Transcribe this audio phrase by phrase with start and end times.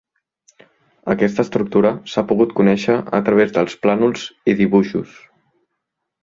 [1.13, 5.15] Aquesta estructura s'ha pogut conèixer a través dels plànols i dibuixos.